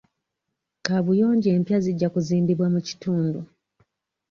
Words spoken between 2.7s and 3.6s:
mu kitundu.